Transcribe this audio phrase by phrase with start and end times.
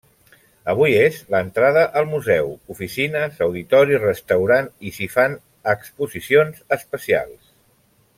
[0.71, 5.37] Avui és l'entrada al museu, oficines, auditori, restaurant, i s'hi fan
[5.75, 7.51] exposicions especials.